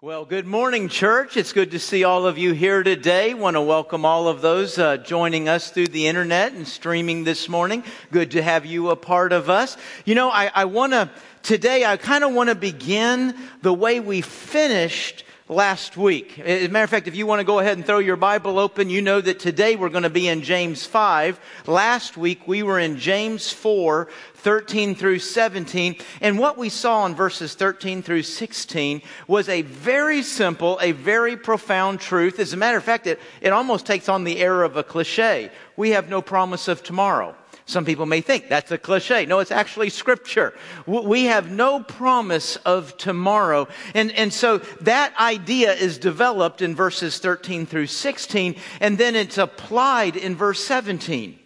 [0.00, 1.36] Well, good morning, church.
[1.36, 3.34] It's good to see all of you here today.
[3.34, 7.48] Want to welcome all of those uh, joining us through the internet and streaming this
[7.48, 7.82] morning.
[8.12, 9.76] Good to have you a part of us.
[10.04, 11.10] You know, I, I want to,
[11.42, 16.38] today, I kind of want to begin the way we finished last week.
[16.38, 18.58] As a matter of fact, if you want to go ahead and throw your Bible
[18.58, 21.40] open, you know that today we're going to be in James 5.
[21.66, 25.96] Last week we were in James 4, 13 through 17.
[26.20, 31.36] And what we saw in verses 13 through 16 was a very simple, a very
[31.36, 32.38] profound truth.
[32.38, 35.50] As a matter of fact, it, it almost takes on the air of a cliche.
[35.76, 37.34] We have no promise of tomorrow.
[37.68, 39.26] Some people may think that's a cliche.
[39.26, 40.54] No, it's actually scripture.
[40.86, 43.68] We have no promise of tomorrow.
[43.94, 49.36] And, and so that idea is developed in verses 13 through 16, and then it's
[49.36, 51.38] applied in verse 17.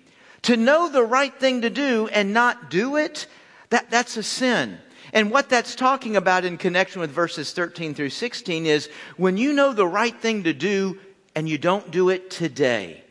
[0.42, 3.26] To know the right thing to do and not do it,
[3.70, 4.78] that, that's a sin.
[5.12, 9.52] And what that's talking about in connection with verses 13 through 16 is when you
[9.52, 11.00] know the right thing to do
[11.34, 13.02] and you don't do it today.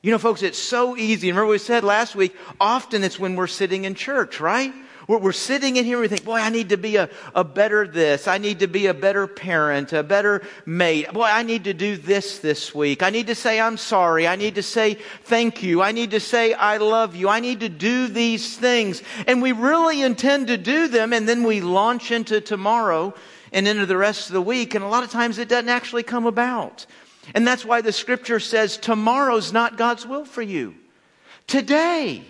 [0.00, 1.28] You know, folks, it's so easy.
[1.28, 4.72] Remember we said last week, often it's when we're sitting in church, right?
[5.08, 7.42] We're, we're sitting in here and we think, boy, I need to be a, a
[7.42, 8.28] better this.
[8.28, 11.12] I need to be a better parent, a better mate.
[11.12, 13.02] Boy, I need to do this this week.
[13.02, 14.28] I need to say I'm sorry.
[14.28, 15.82] I need to say thank you.
[15.82, 17.28] I need to say I love you.
[17.28, 19.02] I need to do these things.
[19.26, 23.14] And we really intend to do them and then we launch into tomorrow
[23.50, 24.76] and into the rest of the week.
[24.76, 26.86] And a lot of times it doesn't actually come about.
[27.34, 30.74] And that's why the scripture says tomorrow's not God's will for you.
[31.46, 32.24] Today.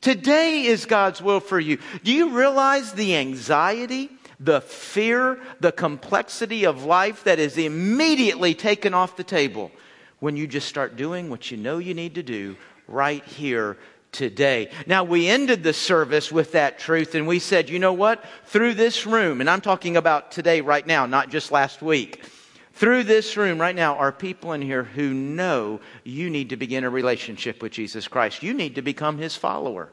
[0.00, 1.78] Today is God's will for you.
[2.04, 8.94] Do you realize the anxiety, the fear, the complexity of life that is immediately taken
[8.94, 9.72] off the table
[10.20, 13.76] when you just start doing what you know you need to do right here
[14.10, 14.70] today.
[14.86, 18.24] Now, we ended the service with that truth and we said, you know what?
[18.46, 22.22] Through this room, and I'm talking about today, right now, not just last week
[22.78, 26.84] through this room right now are people in here who know you need to begin
[26.84, 28.42] a relationship with Jesus Christ.
[28.42, 29.92] You need to become his follower.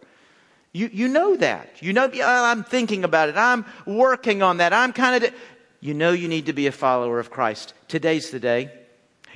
[0.71, 1.81] You, you know that.
[1.81, 3.37] You know, I'm thinking about it.
[3.37, 4.71] I'm working on that.
[4.71, 5.33] I'm kind of,
[5.79, 7.73] you know, you need to be a follower of Christ.
[7.87, 8.71] Today's the day.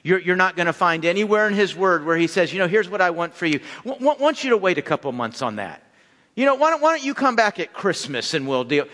[0.03, 2.67] You're, you're not going to find anywhere in his word where he says, you know,
[2.67, 3.61] here's what I want for you.
[3.83, 5.83] I want you to wait a couple months on that.
[6.35, 8.85] You know, why don't, why don't you come back at Christmas and we'll deal.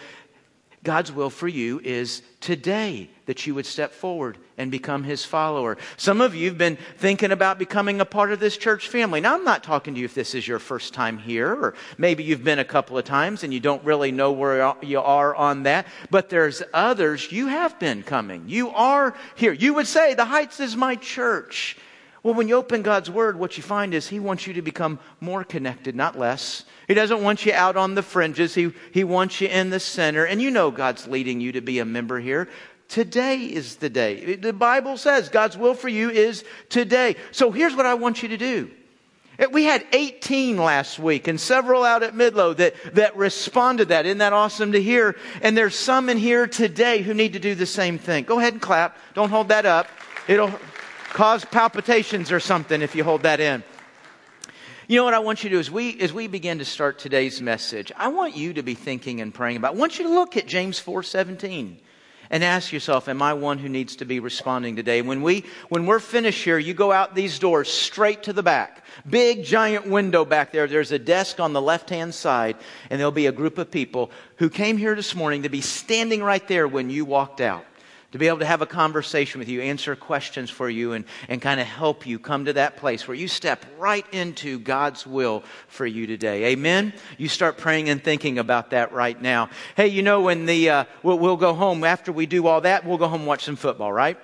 [0.85, 5.77] God's will for you is today that you would step forward and become his follower.
[5.97, 9.19] Some of you have been thinking about becoming a part of this church family.
[9.19, 12.23] Now, I'm not talking to you if this is your first time here, or maybe
[12.23, 15.63] you've been a couple of times and you don't really know where you are on
[15.63, 18.43] that, but there's others you have been coming.
[18.47, 19.53] You are here.
[19.53, 21.77] You would say, The Heights is my church.
[22.25, 24.97] Well, when you open God's Word, what you find is He wants you to become
[25.19, 26.65] more connected, not less.
[26.87, 28.55] He doesn't want you out on the fringes.
[28.55, 30.25] He, he wants you in the center.
[30.25, 32.49] And you know God's leading you to be a member here.
[32.87, 34.37] Today is the day.
[34.37, 37.15] The Bible says God's will for you is today.
[37.31, 38.71] So here's what I want you to do.
[39.37, 44.07] Eh, we had 18 last week and several out at Midlow that, that responded that.
[44.07, 45.15] Isn't that awesome to hear?
[45.43, 48.23] And there's some in here today who need to do the same thing.
[48.23, 48.97] Go ahead and clap.
[49.13, 49.87] Don't hold that up.
[50.27, 50.51] It'll
[51.15, 53.63] cause palpitations or something if you hold that in.
[54.89, 56.99] You know what I want you to do is we, as we begin to start
[56.99, 59.75] today's message, I want you to be thinking and praying about.
[59.75, 61.79] I want you to look at James four seventeen
[62.29, 65.01] and ask yourself, am I one who needs to be responding today?
[65.01, 68.83] When we, when we're finished here, you go out these doors straight to the back.
[69.09, 70.67] Big giant window back there.
[70.67, 72.57] There's a desk on the left hand side
[72.89, 76.21] and there'll be a group of people who came here this morning to be standing
[76.21, 77.63] right there when you walked out
[78.11, 81.41] to be able to have a conversation with you, answer questions for you, and, and
[81.41, 85.43] kind of help you come to that place where you step right into God's will
[85.67, 86.45] for you today.
[86.45, 86.93] Amen?
[87.17, 89.49] You start praying and thinking about that right now.
[89.75, 92.85] Hey, you know, when the, uh, we'll, we'll go home, after we do all that,
[92.85, 94.17] we'll go home and watch some football, right?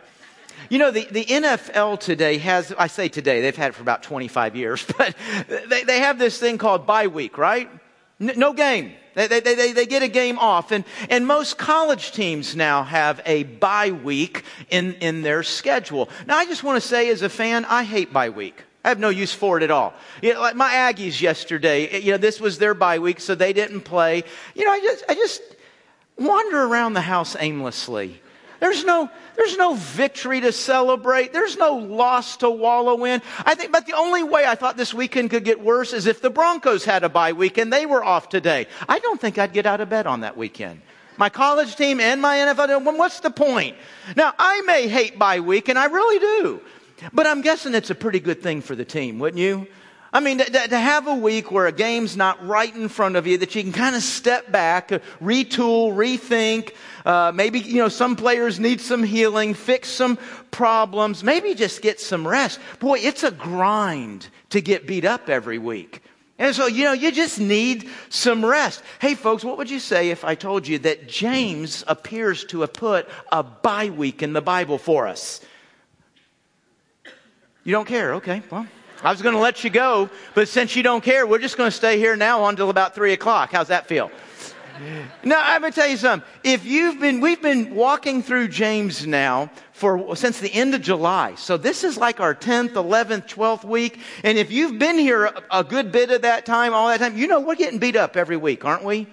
[0.69, 4.03] You know, the, the NFL today has, I say today, they've had it for about
[4.03, 5.15] 25 years, but
[5.67, 7.69] they, they have this thing called bye week, right?
[8.21, 8.93] No game.
[9.13, 10.71] They, they, they, they, get a game off.
[10.71, 16.07] And, and most college teams now have a bye week in, in their schedule.
[16.27, 18.63] Now, I just want to say as a fan, I hate bye week.
[18.85, 19.93] I have no use for it at all.
[20.21, 23.35] You know, like my Aggies yesterday, eh, you know, this was their bye week, so
[23.35, 24.23] they didn't play.
[24.55, 25.41] You know, I just, I just
[26.17, 28.21] wander around the house aimlessly.
[28.61, 31.33] There's no, there's no victory to celebrate.
[31.33, 33.19] There's no loss to wallow in.
[33.43, 36.21] I think, but the only way I thought this weekend could get worse is if
[36.21, 38.67] the Broncos had a bye week and they were off today.
[38.87, 40.79] I don't think I'd get out of bed on that weekend.
[41.17, 43.77] My college team and my NFL, team, what's the point?
[44.15, 46.61] Now, I may hate bye week, and I really do.
[47.11, 49.67] But I'm guessing it's a pretty good thing for the team, wouldn't you?
[50.13, 53.27] I mean, to, to, have a week where a game's not right in front of
[53.27, 54.89] you, that you can kind of step back,
[55.21, 56.73] retool, rethink.
[57.05, 60.17] Uh, maybe, you know, some players need some healing, fix some
[60.51, 62.59] problems, maybe just get some rest.
[62.79, 66.03] Boy, it's a grind to get beat up every week.
[66.37, 68.83] And so, you know, you just need some rest.
[68.99, 72.73] Hey, folks, what would you say if I told you that James appears to have
[72.73, 75.39] put a bye week in the Bible for us?
[77.63, 78.15] You don't care?
[78.15, 78.67] Okay, well.
[79.03, 81.69] I was going to let you go, but since you don't care, we're just going
[81.71, 83.51] to stay here now until about three o'clock.
[83.51, 84.11] How's that feel?
[85.23, 86.27] Now, I'm going to tell you something.
[86.43, 91.35] If you've been, we've been walking through James now for, since the end of July.
[91.35, 93.99] So this is like our 10th, 11th, 12th week.
[94.23, 97.17] And if you've been here a, a good bit of that time, all that time,
[97.17, 99.07] you know we're getting beat up every week, aren't we?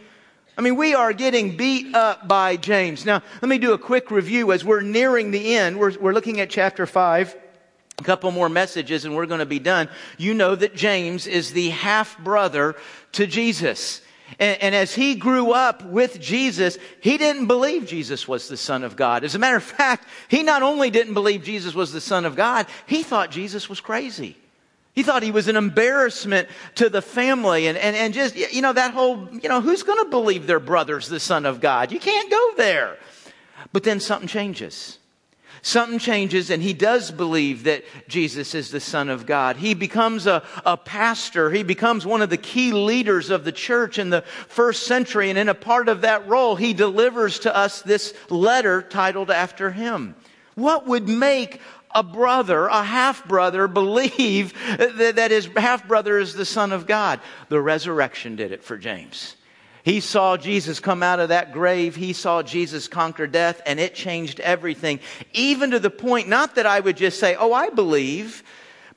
[0.56, 3.04] I mean, we are getting beat up by James.
[3.04, 5.78] Now, let me do a quick review as we're nearing the end.
[5.78, 7.36] We're, we're looking at chapter 5
[7.98, 9.88] a couple more messages and we're going to be done.
[10.16, 12.76] You know that James is the half brother
[13.12, 14.00] to Jesus.
[14.38, 18.84] And, and, as he grew up with Jesus, he didn't believe Jesus was the Son
[18.84, 19.24] of God.
[19.24, 22.36] As a matter of fact, he not only didn't believe Jesus was the Son of
[22.36, 24.36] God, he thought Jesus was crazy.
[24.94, 28.72] He thought he was an embarrassment to the family and, and, and just, you know,
[28.72, 31.90] that whole, you know, who's going to believe their brother's the Son of God?
[31.90, 32.98] You can't go there.
[33.72, 34.98] But then something changes.
[35.62, 39.56] Something changes and he does believe that Jesus is the Son of God.
[39.56, 41.50] He becomes a, a pastor.
[41.50, 45.30] He becomes one of the key leaders of the church in the first century.
[45.30, 49.70] And in a part of that role, he delivers to us this letter titled after
[49.70, 50.14] him.
[50.54, 51.60] What would make
[51.94, 56.86] a brother, a half brother, believe that, that his half brother is the Son of
[56.86, 57.20] God?
[57.48, 59.36] The resurrection did it for James.
[59.88, 61.96] He saw Jesus come out of that grave.
[61.96, 65.00] He saw Jesus conquer death, and it changed everything.
[65.32, 68.42] Even to the point, not that I would just say, Oh, I believe,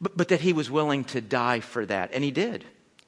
[0.02, 2.12] but, but that he was willing to die for that.
[2.12, 2.66] And he did.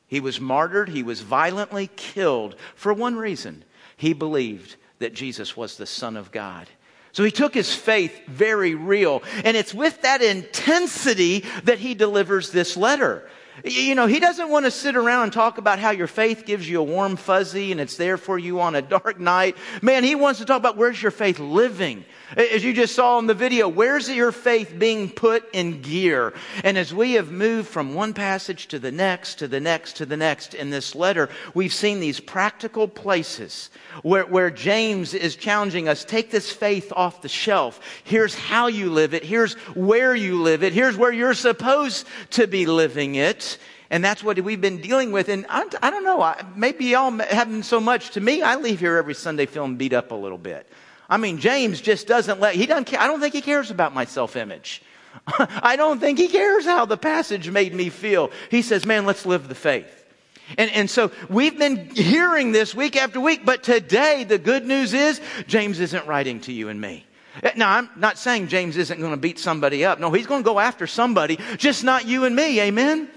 [0.08, 3.66] He was martyred, he was violently killed for one reason
[3.98, 6.70] he believed that Jesus was the Son of God.
[7.12, 9.24] So he took his faith very real.
[9.44, 13.30] And it's with that intensity that he delivers this letter.
[13.64, 16.68] You know, he doesn't want to sit around and talk about how your faith gives
[16.68, 19.58] you a warm fuzzy and it's there for you on a dark night.
[19.82, 22.04] Man, he wants to talk about where's your faith living.
[22.36, 26.34] As you just saw in the video, where's your faith being put in gear?
[26.64, 30.08] And as we have moved from one passage to the next, to the next, to
[30.08, 33.70] the next in this letter, we've seen these practical places
[34.02, 37.80] where, where James is challenging us take this faith off the shelf.
[38.04, 39.24] Here's how you live it.
[39.24, 40.74] Here's where you live it.
[40.74, 43.43] Here's where you're supposed to be living it.
[43.90, 45.30] And that's what we've been dealing with.
[45.30, 48.12] And I, I don't know, maybe y'all haven't so much.
[48.12, 50.68] To me, I leave here every Sunday feeling beat up a little bit.
[51.10, 53.00] I mean, James just doesn't let, he doesn't care.
[53.00, 54.82] I don't think he cares about my self image.
[55.38, 58.32] I don't think he cares how the passage made me feel.
[58.50, 60.04] He says, man, let's live the faith.
[60.58, 64.94] And, and so we've been hearing this week after week, but today the good news
[64.94, 67.06] is James isn't writing to you and me.
[67.42, 70.00] Eh, now, I'm not saying James isn't going to beat somebody up.
[70.00, 72.60] No, he's going to go after somebody, just not you and me.
[72.60, 73.10] Amen?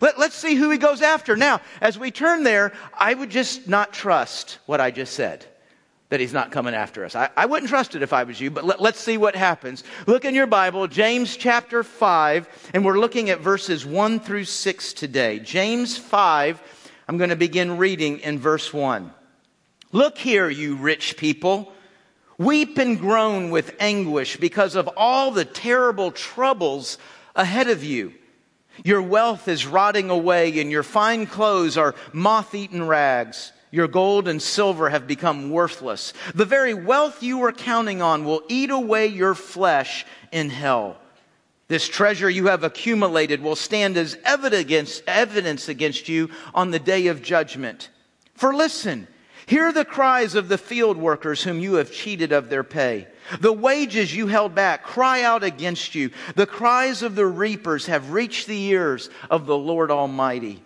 [0.00, 1.36] Let, let's see who he goes after.
[1.36, 5.46] Now, as we turn there, I would just not trust what I just said
[6.10, 7.16] that he's not coming after us.
[7.16, 9.82] I, I wouldn't trust it if I was you, but let, let's see what happens.
[10.06, 14.92] Look in your Bible, James chapter 5, and we're looking at verses 1 through 6
[14.92, 15.40] today.
[15.40, 16.62] James 5,
[17.08, 19.12] I'm going to begin reading in verse 1.
[19.92, 21.72] Look here, you rich people.
[22.38, 26.98] Weep and groan with anguish because of all the terrible troubles
[27.34, 28.12] ahead of you.
[28.82, 33.52] Your wealth is rotting away, and your fine clothes are moth eaten rags.
[33.70, 36.12] Your gold and silver have become worthless.
[36.34, 40.96] The very wealth you were counting on will eat away your flesh in hell.
[41.68, 47.22] This treasure you have accumulated will stand as evidence against you on the day of
[47.22, 47.90] judgment.
[48.34, 49.08] For listen,
[49.46, 53.08] hear the cries of the field workers whom you have cheated of their pay.
[53.40, 56.10] The wages you held back cry out against you.
[56.34, 60.62] The cries of the reapers have reached the ears of the Lord Almighty.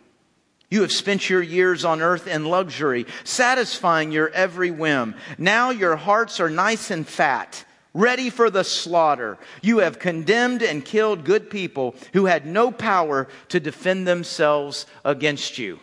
[0.70, 5.14] You have spent your years on earth in luxury, satisfying your every whim.
[5.38, 9.38] Now your hearts are nice and fat, ready for the slaughter.
[9.62, 15.56] You have condemned and killed good people who had no power to defend themselves against
[15.56, 15.80] you.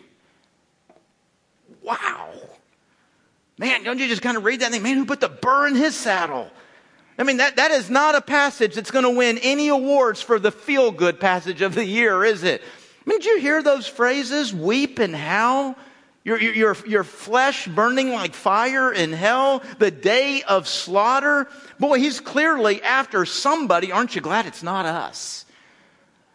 [1.82, 2.32] Wow.
[3.58, 5.66] Man, don't you just kind of read that and think, man, who put the burr
[5.66, 6.50] in his saddle?
[7.18, 10.38] I mean, that, that is not a passage that's going to win any awards for
[10.38, 12.62] the feel good passage of the year, is it?
[12.62, 14.52] I mean, Did you hear those phrases?
[14.52, 15.76] Weep and howl?
[16.24, 21.48] Your, your, your flesh burning like fire in hell, the day of slaughter.
[21.78, 23.92] Boy, he's clearly after somebody.
[23.92, 25.44] Aren't you glad it's not us?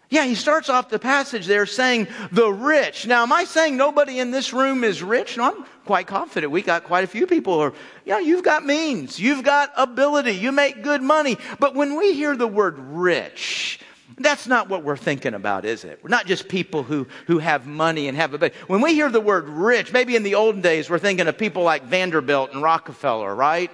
[0.10, 3.06] Yeah, he starts off the passage there saying the rich.
[3.06, 5.38] Now, am I saying nobody in this room is rich?
[5.38, 6.52] No, I'm quite confident.
[6.52, 7.74] We got quite a few people who are,
[8.06, 9.20] you know, you've got means.
[9.20, 10.32] You've got ability.
[10.32, 11.38] You make good money.
[11.60, 13.80] But when we hear the word rich,
[14.18, 16.00] that's not what we're thinking about, is it?
[16.04, 18.54] We're not just people who, who have money and have a bit.
[18.68, 21.64] When we hear the word rich, maybe in the olden days, we're thinking of people
[21.64, 23.72] like Vanderbilt and Rockefeller, right?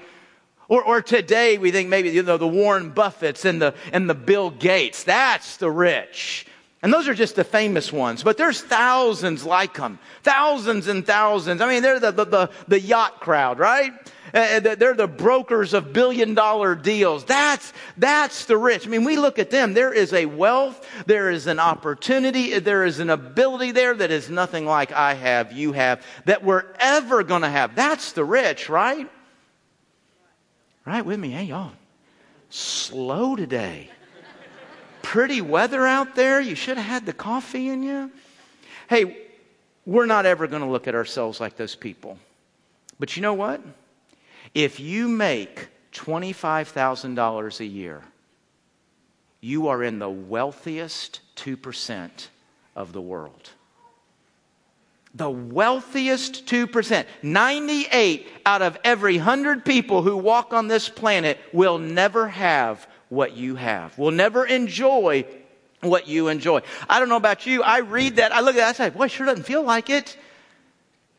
[0.70, 4.16] Or, or today we think maybe, you know, the Warren Buffetts and the, and the
[4.16, 5.04] Bill Gates.
[5.04, 6.46] That's the rich.
[6.88, 10.00] And those are just the famous ones, but there's thousands like them.
[10.24, 11.60] Thousands and thousands.
[11.60, 13.92] I mean, they're the, the, the, the yacht crowd, right?
[14.34, 17.26] Uh, uh they're the brokers of billion dollar deals.
[17.26, 18.88] That's, that's the rich.
[18.88, 19.74] I mean, we look at them.
[19.74, 20.88] There is a wealth.
[21.06, 22.58] There is an opportunity.
[22.58, 26.74] There is an ability there that is nothing like I have, you have, that we're
[26.80, 27.76] ever going to have.
[27.76, 29.12] That's the rich, right?
[30.86, 31.32] Right with me?
[31.32, 31.74] Hey, y'all.
[32.50, 33.90] Slow today.
[35.08, 36.42] Pretty weather out there.
[36.42, 38.12] You should have had the coffee in you.
[38.90, 39.18] Hey,
[39.86, 42.18] we're not ever going to look at ourselves like those people.
[43.00, 43.62] But you know what?
[44.54, 48.04] If you make $25,000 a year,
[49.40, 52.28] you are in the wealthiest 2%
[52.76, 53.52] of the world
[55.16, 57.06] the wealthiest 2%.
[57.24, 63.36] 98 out of every 100 people who walk on this planet will never have what
[63.36, 65.26] you have, will never enjoy
[65.82, 66.62] what you enjoy.
[66.90, 67.64] I don't know about you.
[67.64, 70.18] I read that, I look at that, I say, boy, sure doesn't feel like it.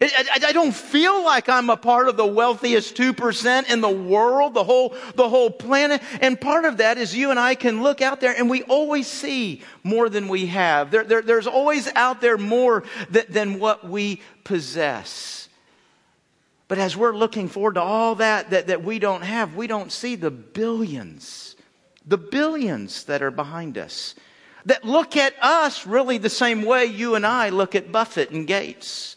[0.00, 4.54] I, I, don't feel like I'm a part of the wealthiest 2% in the world,
[4.54, 6.00] the whole, the whole planet.
[6.20, 9.08] And part of that is you and I can look out there and we always
[9.08, 10.92] see more than we have.
[10.92, 15.48] There, there, there's always out there more than what we possess.
[16.68, 19.90] But as we're looking forward to all that, that that we don't have, we don't
[19.90, 21.47] see the billions,
[22.08, 24.14] the billions that are behind us
[24.64, 28.46] that look at us really the same way you and I look at Buffett and
[28.46, 29.16] Gates.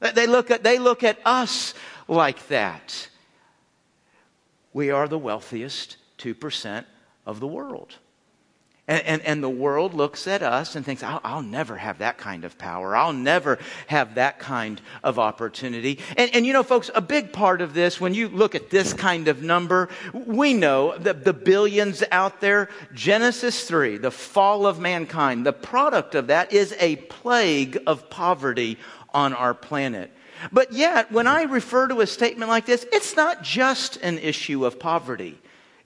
[0.00, 1.74] They look at, they look at us
[2.06, 3.08] like that.
[4.72, 6.84] We are the wealthiest 2%
[7.26, 7.96] of the world.
[8.88, 12.16] And, and, and, the world looks at us and thinks, I'll, I'll, never have that
[12.16, 12.96] kind of power.
[12.96, 15.98] I'll never have that kind of opportunity.
[16.16, 18.94] And, and, you know, folks, a big part of this, when you look at this
[18.94, 24.80] kind of number, we know that the billions out there, Genesis 3, the fall of
[24.80, 28.78] mankind, the product of that is a plague of poverty
[29.12, 30.10] on our planet.
[30.50, 34.64] But yet, when I refer to a statement like this, it's not just an issue
[34.64, 35.38] of poverty.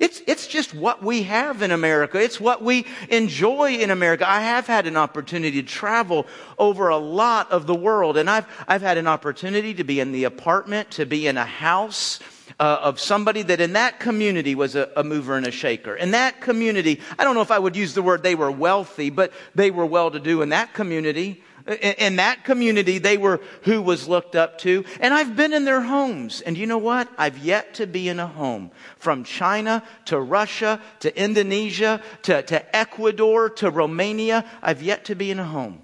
[0.02, 2.20] It's, it's just what we have in America.
[2.20, 4.28] It's what we enjoy in America.
[4.28, 6.26] I have had an opportunity to travel
[6.58, 10.10] over a lot of the world, and I've, I've had an opportunity to be in
[10.10, 12.18] the apartment, to be in a house,
[12.58, 15.94] uh, of somebody that in that community was a, a, mover and a shaker.
[15.94, 19.08] In that community, I don't know if I would use the word they were wealthy,
[19.08, 21.44] but they were well to do in that community.
[21.66, 24.84] In that community, they were who was looked up to.
[25.00, 26.40] And I've been in their homes.
[26.40, 27.08] And you know what?
[27.16, 28.70] I've yet to be in a home.
[28.98, 35.30] From China to Russia to Indonesia to, to Ecuador to Romania, I've yet to be
[35.30, 35.82] in a home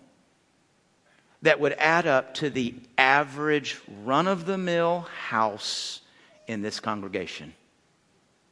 [1.42, 6.00] that would add up to the average run of the mill house
[6.46, 7.54] in this congregation.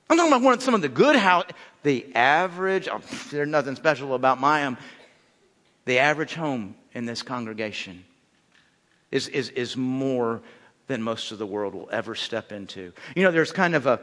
[0.08, 1.46] I'm talking about one of some of the good house,
[1.82, 4.78] the average, oh, there's nothing special about my home.
[5.84, 8.02] The average home in this congregation
[9.10, 10.40] is, is, is more
[10.86, 12.90] than most of the world will ever step into.
[13.14, 14.00] You know, there's kind of a,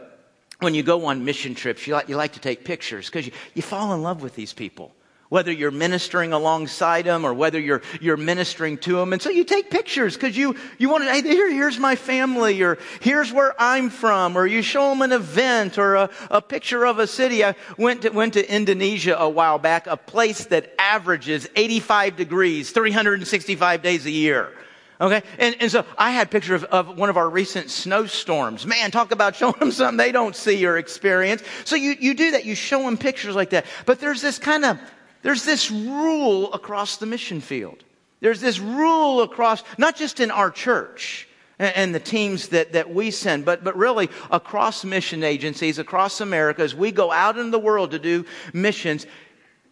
[0.59, 3.31] when you go on mission trips, you like, you like to take pictures because you,
[3.55, 4.93] you fall in love with these people.
[5.33, 9.13] Whether you're ministering alongside them or whether you're, you're ministering to them.
[9.13, 12.61] And so you take pictures because you, you want to, hey, here, here's my family
[12.61, 16.85] or here's where I'm from or you show them an event or a, a picture
[16.85, 17.43] of a city.
[17.43, 22.69] I went to, went to Indonesia a while back, a place that averages 85 degrees,
[22.69, 24.53] 365 days a year.
[25.01, 25.23] Okay?
[25.39, 28.67] And, and so I had picture of, of one of our recent snowstorms.
[28.67, 31.41] Man, talk about showing them something they don't see or experience.
[31.65, 32.45] So you, you do that.
[32.45, 33.65] You show them pictures like that.
[33.87, 34.79] But there's this kind of
[35.23, 37.83] there's this rule across the mission field.
[38.19, 41.27] There's this rule across, not just in our church
[41.59, 46.21] and, and the teams that, that we send, but, but really across mission agencies, across
[46.21, 49.07] America, as we go out in the world to do missions,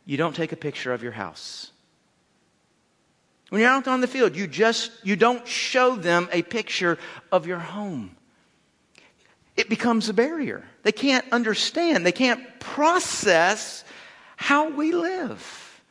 [0.05, 1.72] you don't take a picture of your house.
[3.50, 6.98] When you're out on the field, you just, you don't show them a picture
[7.31, 8.15] of your home.
[9.58, 10.65] It becomes a barrier.
[10.84, 12.05] They can't understand.
[12.05, 13.84] They can't process
[14.42, 15.84] how we live.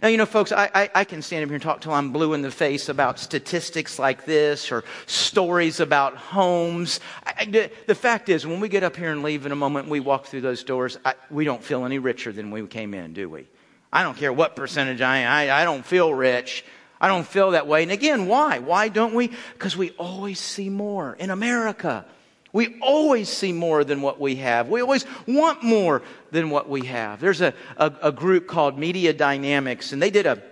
[0.00, 2.12] Now, you know, folks, I, I, I, can stand up here and talk till I'm
[2.12, 7.00] blue in the face about statistics like this or stories about homes.
[7.26, 9.98] I, the fact is, when we get up here and leave in a moment, we
[9.98, 10.96] walk through those doors,
[11.28, 13.48] we don't feel any richer than we came in, do we?
[13.92, 15.32] I don't care what percentage I am.
[15.32, 16.64] I, I don't feel rich.
[17.00, 17.82] I don't feel that way.
[17.82, 18.60] And again, why?
[18.60, 19.32] Why don't we?
[19.54, 22.06] Because we always see more in America.
[22.52, 24.68] We always see more than what we have.
[24.68, 26.02] We always want more
[26.32, 27.20] than what we have.
[27.20, 30.42] There's a, a, a group called Media Dynamics, and they did a,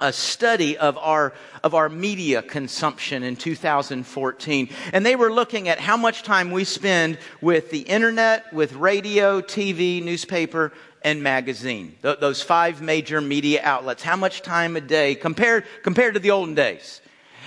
[0.00, 4.68] a study of our, of our media consumption in 2014.
[4.92, 9.40] And they were looking at how much time we spend with the internet, with radio,
[9.40, 11.96] TV, newspaper, and magazine.
[12.02, 14.02] Th- those five major media outlets.
[14.02, 17.00] How much time a day compared, compared to the olden days?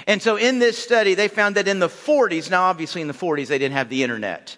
[0.07, 3.13] And so in this study, they found that in the 40s, now obviously in the
[3.13, 4.57] 40s, they didn't have the internet.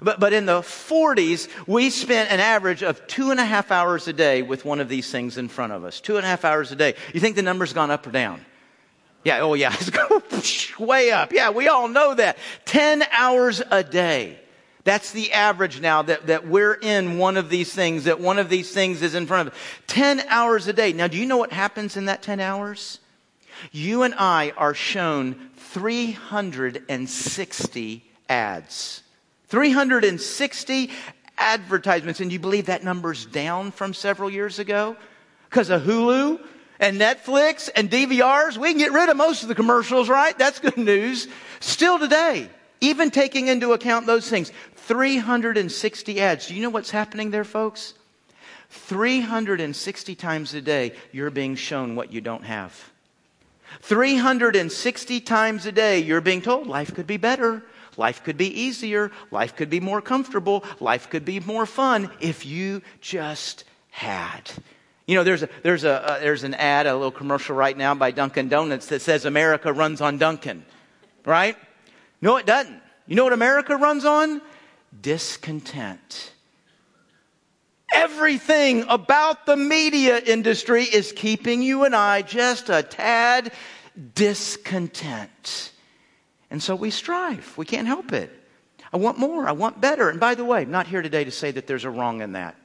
[0.00, 4.06] But, but in the 40s, we spent an average of two and a half hours
[4.06, 6.00] a day with one of these things in front of us.
[6.00, 6.94] Two and a half hours a day.
[7.12, 8.44] You think the number's gone up or down?
[9.24, 11.32] Yeah, oh yeah, it's way up.
[11.32, 12.38] Yeah, we all know that.
[12.66, 14.38] 10 hours a day.
[14.84, 18.48] That's the average now that, that we're in one of these things, that one of
[18.48, 19.60] these things is in front of us.
[19.88, 20.92] 10 hours a day.
[20.92, 23.00] Now, do you know what happens in that 10 hours?
[23.72, 29.02] You and I are shown 360 ads.
[29.48, 30.90] 360
[31.36, 32.20] advertisements.
[32.20, 34.96] And you believe that number's down from several years ago?
[35.48, 36.40] Because of Hulu
[36.78, 40.36] and Netflix and DVRs, we can get rid of most of the commercials, right?
[40.38, 41.28] That's good news.
[41.60, 42.48] Still today,
[42.80, 46.48] even taking into account those things, 360 ads.
[46.48, 47.94] Do you know what's happening there, folks?
[48.70, 52.92] 360 times a day, you're being shown what you don't have.
[53.82, 57.62] 360 times a day, you're being told life could be better.
[57.96, 59.10] Life could be easier.
[59.30, 60.64] Life could be more comfortable.
[60.80, 64.50] Life could be more fun if you just had.
[65.06, 67.94] You know, there's, a, there's, a, uh, there's an ad, a little commercial right now
[67.94, 70.64] by Dunkin' Donuts that says America runs on Dunkin',
[71.24, 71.56] right?
[72.20, 72.80] No, it doesn't.
[73.06, 74.42] You know what America runs on?
[75.00, 76.32] Discontent.
[77.92, 83.52] Everything about the media industry is keeping you and I just a tad
[84.14, 85.72] discontent.
[86.50, 87.56] And so we strive.
[87.56, 88.30] We can't help it.
[88.92, 89.46] I want more.
[89.48, 90.08] I want better.
[90.08, 92.32] And by the way, I'm not here today to say that there's a wrong in
[92.32, 92.56] that.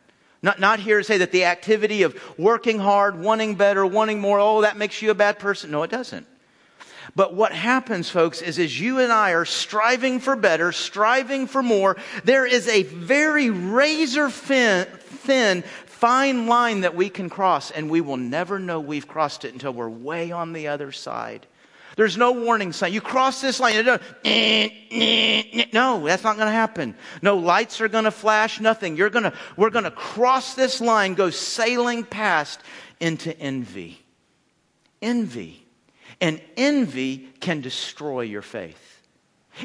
[0.41, 4.39] Not, not here to say that the activity of working hard, wanting better, wanting more,
[4.39, 5.71] oh, that makes you a bad person.
[5.71, 6.27] No, it doesn't.
[7.15, 11.62] But what happens, folks, is as you and I are striving for better, striving for
[11.62, 17.89] more, there is a very razor thin, thin, fine line that we can cross, and
[17.89, 21.45] we will never know we've crossed it until we're way on the other side.
[21.95, 22.91] There's no warning sign.
[22.91, 25.65] You cross this line, eh, eh, eh.
[25.71, 26.95] no, that's not going to happen.
[27.21, 28.97] No lights are going to flash, nothing.
[28.97, 32.60] You're going to, we're going to cross this line, go sailing past
[32.99, 34.02] into envy.
[35.02, 35.62] Envy.
[36.23, 39.01] And envy can destroy your faith.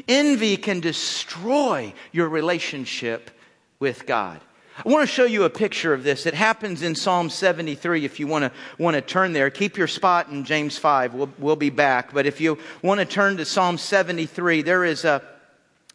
[0.09, 3.31] Envy can destroy your relationship
[3.79, 4.41] with God.
[4.85, 6.25] I want to show you a picture of this.
[6.25, 9.49] It happens in Psalm 73 if you want to, want to turn there.
[9.49, 11.13] Keep your spot in James 5.
[11.13, 12.13] We'll, we'll be back.
[12.13, 15.23] But if you want to turn to Psalm 73, there is a,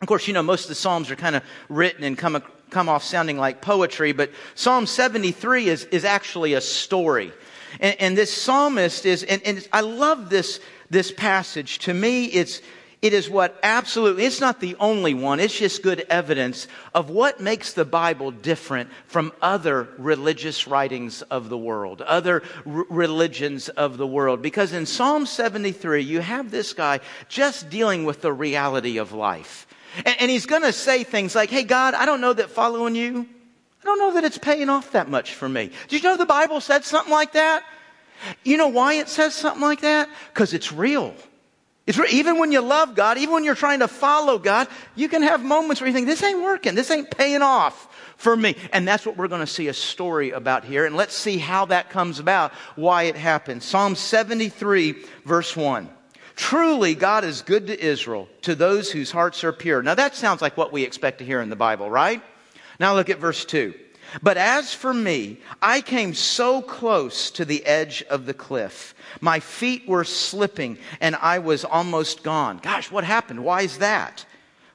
[0.01, 2.89] of course, you know, most of the Psalms are kind of written and come, come
[2.89, 7.35] off sounding like poetry, but Psalm 73 is, is actually a story.
[7.81, 10.61] And, and this psalmist is, and, and I love this,
[10.91, 11.79] this passage.
[11.81, 12.61] To me, it's,
[13.05, 17.39] it is what absolutely, it's not the only one, it's just good evidence of what
[17.39, 23.99] makes the Bible different from other religious writings of the world, other r- religions of
[23.99, 24.41] the world.
[24.41, 29.67] Because in Psalm 73, you have this guy just dealing with the reality of life.
[29.99, 32.95] And, and he's going to say things like, Hey, God, I don't know that following
[32.95, 33.29] you,
[33.85, 35.71] I don't know that it's paying off that much for me.
[35.89, 37.65] Did you know the Bible said something like that?
[38.43, 40.09] You know why it says something like that?
[40.33, 41.15] Because it's real.
[41.87, 45.23] It's even when you love God, even when you're trying to follow God, you can
[45.23, 46.75] have moments where you think, this ain't working.
[46.75, 48.57] This ain't paying off for me.
[48.73, 50.87] And that's what we're going to see a story about here.
[50.87, 53.67] And let's see how that comes about, why it happens.
[53.67, 54.95] Psalm 73,
[55.27, 55.91] verse 1.
[56.37, 59.83] Truly, God is good to Israel, to those whose hearts are pure.
[59.83, 62.23] Now, that sounds like what we expect to hear in the Bible, right?
[62.79, 63.75] Now, look at verse 2.
[64.23, 68.95] But as for me, I came so close to the edge of the cliff.
[69.21, 72.59] My feet were slipping and I was almost gone.
[72.59, 73.45] Gosh, what happened?
[73.45, 74.25] Why is that?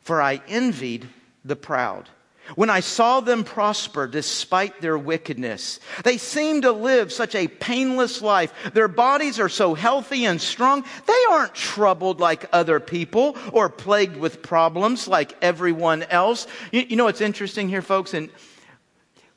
[0.02, 1.08] For I envied
[1.46, 2.10] the proud.
[2.56, 8.22] When I saw them prosper despite their wickedness, they seem to live such a painless
[8.22, 8.54] life.
[8.74, 10.84] Their bodies are so healthy and strong.
[11.06, 16.48] They aren't troubled like other people or plagued with problems like everyone else.
[16.72, 18.14] You, you know what's interesting here, folks?
[18.14, 18.30] And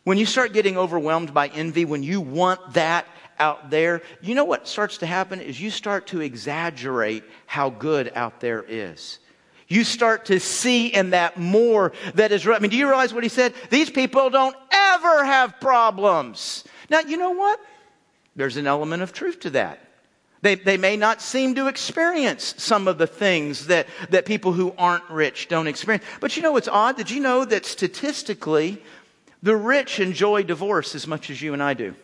[0.05, 3.07] when you start getting overwhelmed by envy, when you want that
[3.38, 8.12] out there, you know what starts to happen is you start to exaggerate how good
[8.14, 9.18] out there is.
[9.72, 12.56] You start to see in that more that is right.
[12.56, 13.54] I mean, do you realize what he said?
[13.70, 16.64] These people don't ever have problems.
[16.90, 17.58] Now, you know what?
[18.37, 19.78] There's an element of truth to that.
[20.42, 24.74] They, they may not seem to experience some of the things that, that people who
[24.76, 26.04] aren't rich don't experience.
[26.20, 26.98] But you know what's odd?
[26.98, 28.82] Did you know that statistically,
[29.42, 31.94] the rich enjoy divorce as much as you and I do?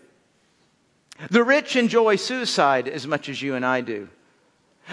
[1.31, 4.09] The rich enjoy suicide as much as you and I do.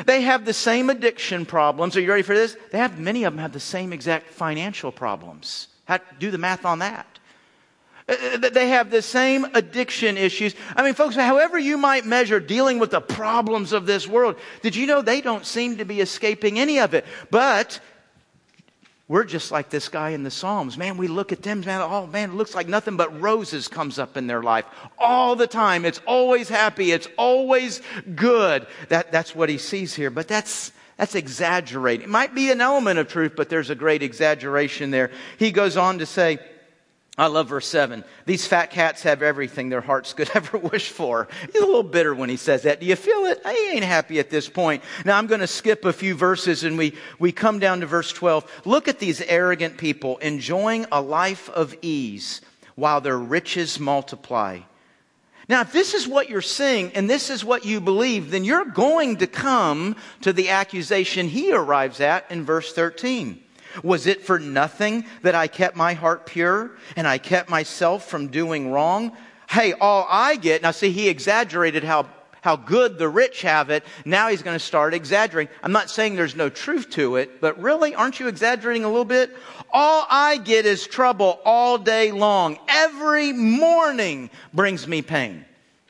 [0.05, 1.95] They have the same addiction problems.
[1.95, 2.57] Are you ready for this?
[2.71, 5.67] They have, many of them have the same exact financial problems.
[5.85, 7.07] How, do the math on that.
[8.07, 10.55] Uh, uh, they have the same addiction issues.
[10.75, 14.75] I mean, folks, however you might measure dealing with the problems of this world, did
[14.75, 17.05] you know they don't seem to be escaping any of it?
[17.31, 17.79] But
[19.07, 20.77] we're just like this guy in the Psalms.
[20.77, 23.99] Man, we look at them, man, oh man, it looks like nothing but roses comes
[23.99, 24.65] up in their life
[24.97, 25.85] all the time.
[25.85, 26.91] It's always happy.
[26.91, 27.81] It's always
[28.15, 28.65] good.
[28.89, 30.09] That, that's what he sees here.
[30.09, 32.05] But that's, that's exaggerating.
[32.05, 35.11] It might be an element of truth, but there's a great exaggeration there.
[35.37, 36.39] He goes on to say,
[37.17, 38.03] I love verse 7.
[38.25, 41.29] These fat cats have everything their hearts could ever wish for.
[41.51, 42.81] He's a little bitter when he says that.
[42.81, 43.41] Do you feel it?
[43.45, 44.83] I ain't happy at this point.
[45.05, 48.11] Now I'm going to skip a few verses and we, we come down to verse
[48.11, 48.63] 12.
[48.65, 52.41] Look at these arrogant people enjoying a life of ease
[52.75, 54.59] while their riches multiply.
[55.47, 58.65] Now, if this is what you're seeing and this is what you believe, then you're
[58.65, 63.41] going to come to the accusation he arrives at in verse 13.
[63.83, 68.27] Was it for nothing that I kept my heart pure and I kept myself from
[68.27, 69.15] doing wrong?
[69.49, 72.07] Hey, all I get, now see, he exaggerated how,
[72.41, 73.83] how good the rich have it.
[74.03, 75.53] Now he's going to start exaggerating.
[75.61, 79.05] I'm not saying there's no truth to it, but really, aren't you exaggerating a little
[79.05, 79.35] bit?
[79.71, 82.57] All I get is trouble all day long.
[82.67, 85.45] Every morning brings me pain.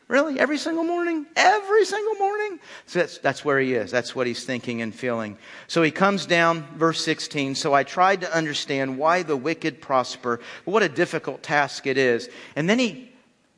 [0.07, 0.39] Really?
[0.39, 1.25] Every single morning?
[1.35, 2.59] Every single morning?
[2.85, 3.89] So that's, that's where he is.
[3.89, 5.37] That's what he's thinking and feeling.
[5.67, 7.55] So he comes down, verse 16.
[7.55, 10.41] So I tried to understand why the wicked prosper.
[10.63, 12.29] What a difficult task it is.
[12.55, 13.11] And then he,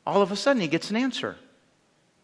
[0.06, 1.36] all of a sudden, he gets an answer.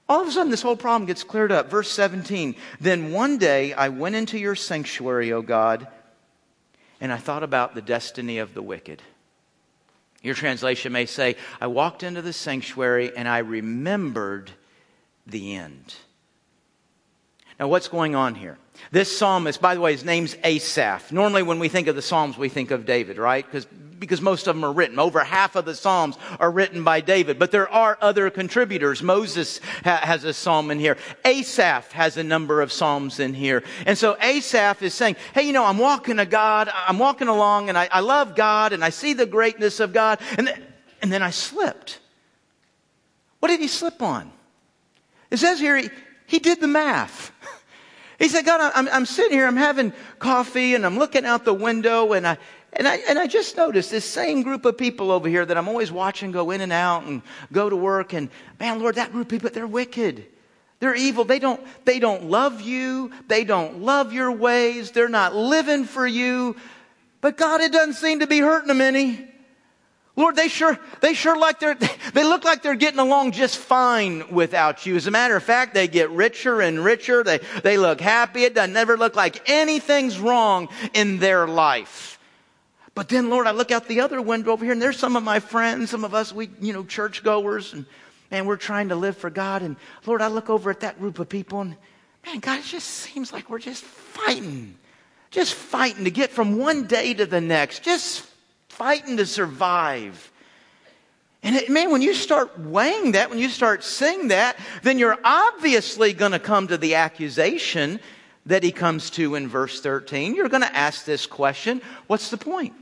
[0.09, 1.71] All of a sudden, this whole problem gets cleared up.
[1.71, 2.57] Verse 17.
[2.81, 5.87] Then one day I went into your sanctuary, O God,
[6.99, 9.03] and I thought about the destiny of the wicked.
[10.25, 14.51] Your translation may say, I walked into the sanctuary and I remembered
[15.27, 15.95] the end.
[17.61, 18.59] Now, what's going on here?
[18.91, 21.13] This psalmist, by the way, his name's Asaph.
[21.13, 23.45] Normally, when we think of the Psalms, we think of David, right?
[23.45, 23.67] Because
[24.05, 24.99] because most of them are written.
[24.99, 29.03] Over half of the Psalms are written by David, but there are other contributors.
[29.03, 30.97] Moses ha- has a psalm in here.
[31.25, 33.63] Asaph has a number of psalms in here.
[33.87, 37.69] And so Asaph is saying, hey, you know, I'm walking to God, I'm walking along
[37.69, 40.21] and I, I love God and I see the greatness of God.
[40.37, 40.61] And, th-
[41.03, 42.01] and then I slipped.
[43.41, 44.31] What did he slip on?
[45.31, 45.91] It says here, he,
[46.27, 47.33] he did the math.
[48.17, 51.53] He said, God, I'm, I'm sitting here, I'm having coffee and I'm looking out the
[51.53, 52.39] window and I,
[52.77, 55.69] and I, and I just noticed this same group of people over here that I'm
[55.69, 58.13] always watching go in and out and go to work.
[58.13, 60.27] And man, Lord, that group of people, they're wicked.
[60.81, 61.25] They're evil.
[61.25, 63.13] They don't, they don't love you.
[63.29, 64.91] They don't love your ways.
[64.91, 66.57] They're not living for you.
[67.21, 69.29] But God, it doesn't seem to be hurting them any.
[70.17, 71.77] Lord, they sure, they sure like they're,
[72.13, 74.97] they look like they're getting along just fine without you.
[74.97, 77.25] As a matter of fact, they get richer and richer.
[77.25, 78.45] They, they look happy.
[78.45, 82.14] It doesn't never look like anything's wrong in their life.
[82.95, 85.23] But then, Lord, I look out the other window over here, and there's some of
[85.25, 87.87] my friends, some of us, we, you know, churchgoers, and
[88.31, 89.63] man, we're trying to live for God.
[89.63, 89.77] And
[90.07, 91.77] Lord, I look over at that group of people, and
[92.25, 94.77] man, God, it just seems like we're just fighting,
[95.33, 98.25] just fighting to get from one day to the next, just
[98.69, 100.31] fighting to survive.
[101.43, 105.19] And it, man, when you start weighing that, when you start seeing that, then you're
[105.25, 107.99] obviously going to come to the accusation
[108.47, 110.37] that he comes to in verse 13.
[110.37, 112.73] You're going to ask this question what's the point?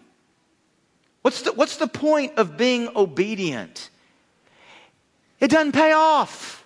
[1.22, 3.90] What's the, what's the point of being obedient?
[5.40, 6.64] It doesn't pay off.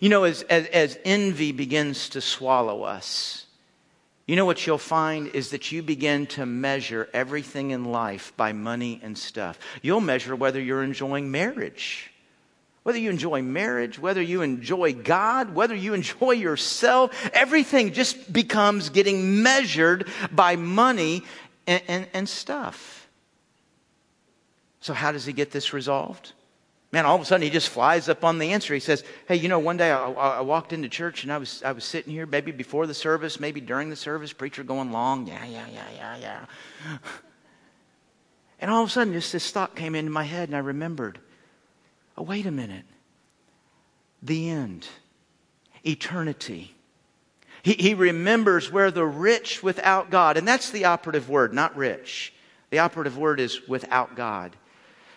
[0.00, 3.46] You know, as, as, as envy begins to swallow us,
[4.26, 8.52] you know what you'll find is that you begin to measure everything in life by
[8.52, 9.58] money and stuff.
[9.82, 12.10] You'll measure whether you're enjoying marriage.
[12.84, 18.88] Whether you enjoy marriage, whether you enjoy God, whether you enjoy yourself, everything just becomes
[18.88, 21.22] getting measured by money
[21.66, 23.08] and, and, and stuff.
[24.80, 26.32] So, how does he get this resolved?
[26.90, 28.74] Man, all of a sudden he just flies up on the answer.
[28.74, 31.62] He says, Hey, you know, one day I, I, walked into church and I was,
[31.62, 35.26] I was sitting here, maybe before the service, maybe during the service, preacher going long.
[35.26, 36.98] Yeah, yeah, yeah, yeah, yeah.
[38.58, 41.18] And all of a sudden, just this thought came into my head and I remembered
[42.16, 42.84] oh, wait a minute.
[44.22, 44.86] The end,
[45.84, 46.76] eternity.
[47.62, 52.32] He, he remembers where the rich without God, and that's the operative word, not rich.
[52.70, 54.56] The operative word is without God.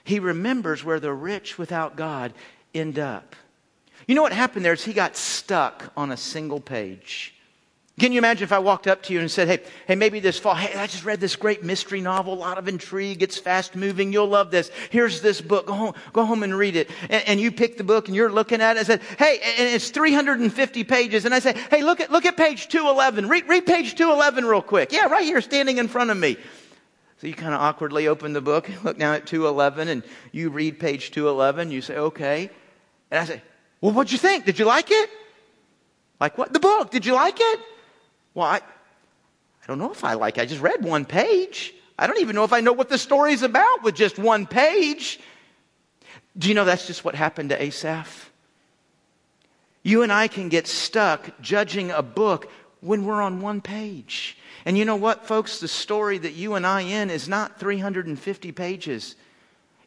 [0.03, 2.33] He remembers where the rich without God
[2.73, 3.35] end up?
[4.07, 7.34] You know what happened there is he got stuck on a single page.
[7.97, 10.37] Can you imagine if I walked up to you and said, hey, hey, maybe this
[10.37, 13.73] fall, hey, I just read this great mystery novel, a lot of intrigue, it's fast
[13.73, 14.69] moving, you'll love this.
[14.89, 16.89] Here's this book, go home, go home and read it.
[17.03, 19.69] And, and you pick the book and you're looking at it and said, hey, and
[19.69, 21.23] it's 350 pages.
[21.23, 23.29] And I say, hey, look at, look at page 211.
[23.29, 24.91] Read, read page 211 real quick.
[24.91, 26.35] Yeah, right here, standing in front of me.
[27.21, 30.03] So you kind of awkwardly open the book, look down at 211, and
[30.33, 31.71] you read page 211.
[31.71, 32.49] You say, okay.
[33.09, 33.41] And I say,
[33.79, 34.43] well, what'd you think?
[34.43, 35.09] Did you like it?
[36.19, 36.51] Like what?
[36.51, 36.91] The book.
[36.91, 37.59] Did you like it?
[38.35, 40.41] Well, I, I don't know if I like it.
[40.41, 41.73] I just read one page.
[41.97, 45.19] I don't even know if I know what the story's about with just one page.
[46.37, 48.29] Do you know that's just what happened to Asaph?
[49.81, 54.37] You and I can get stuck judging a book when we're on one page.
[54.65, 55.59] And you know what, folks?
[55.59, 59.15] The story that you and I in is not 350 pages.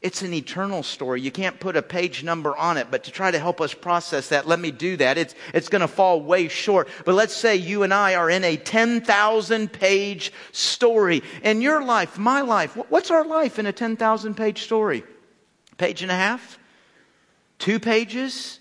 [0.01, 1.21] It's an eternal story.
[1.21, 4.29] You can't put a page number on it, but to try to help us process
[4.29, 5.19] that, let me do that.
[5.19, 6.89] It's, it's going to fall way short.
[7.05, 11.23] But let's say you and I are in a 10,000 page story.
[11.43, 15.03] In your life, my life, what's our life in a 10,000 page story?
[15.79, 16.61] Page and a half?
[17.59, 18.61] Two pages?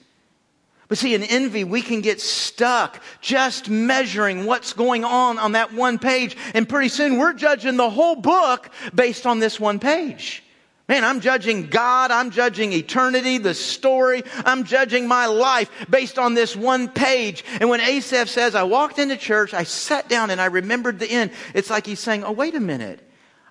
[0.88, 5.72] But see, in envy, we can get stuck just measuring what's going on on that
[5.72, 6.36] one page.
[6.56, 10.44] And pretty soon we're judging the whole book based on this one page.
[10.88, 12.12] Man, I'm judging God.
[12.12, 14.24] I'm judging eternity, the story.
[14.46, 17.44] I'm judging my life based on this one page.
[17.60, 21.10] And when Asaph says, I walked into church, I sat down and I remembered the
[21.12, 23.04] end, it's like he's saying, Oh, wait a minute.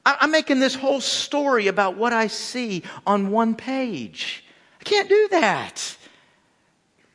[0.07, 4.45] I'm making this whole story about what I see on one page.
[4.81, 5.97] I can't do that.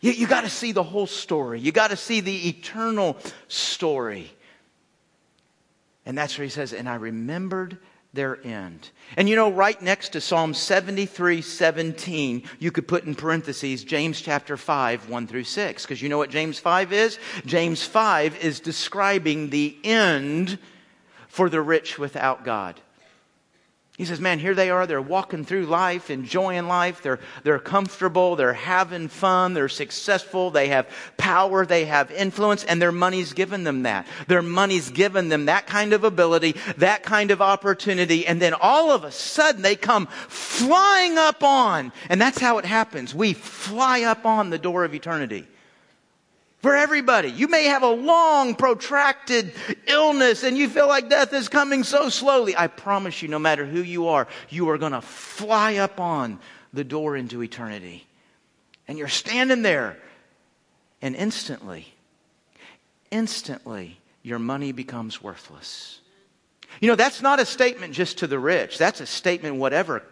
[0.01, 1.62] You, you got to see the whole story.
[1.62, 4.29] You got to see the eternal story.
[6.05, 7.77] And that's where he says, And I remembered
[8.13, 8.89] their end.
[9.15, 14.19] And you know, right next to Psalm 73 17, you could put in parentheses James
[14.19, 15.84] chapter 5, 1 through 6.
[15.84, 17.19] Because you know what James 5 is?
[17.45, 20.60] James 5 is describing the end
[21.28, 22.80] for the rich without God.
[23.97, 24.88] He says, man, here they are.
[24.88, 27.04] They're walking through life, enjoying life.
[27.04, 28.36] They're, they're comfortable.
[28.36, 29.54] They're having fun.
[29.54, 30.49] They're successful.
[30.49, 31.65] They have power.
[31.65, 34.08] They have influence and their money's given them that.
[34.27, 38.25] Their money's given them that kind of ability, that kind of opportunity.
[38.25, 42.65] And then all of a sudden they come flying up on, and that's how it
[42.65, 43.13] happens.
[43.13, 45.47] We fly up on the door of eternity
[46.62, 47.30] for everybody.
[47.30, 49.54] You may have a long, protracted
[49.88, 52.56] illness and you feel like death is coming so slowly.
[52.56, 56.39] I promise you, no matter who you are, you are going to fly up on
[56.74, 58.06] the door into eternity.
[58.88, 59.97] And you're standing there,
[61.02, 61.93] and instantly,
[63.10, 66.00] instantly, your money becomes worthless.
[66.80, 68.78] You know, that's not a statement just to the rich.
[68.78, 70.04] That's a statement, whatever